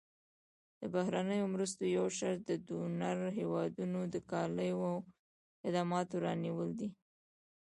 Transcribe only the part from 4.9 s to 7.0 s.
او خدماتو رانیول دي.